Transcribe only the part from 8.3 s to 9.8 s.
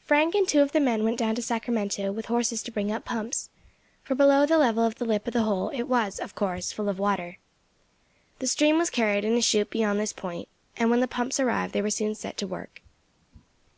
The stream was carried in a shoot